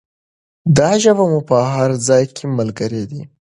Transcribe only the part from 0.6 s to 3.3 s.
دا ژبه مو په هر ځای کې ملګرې ده.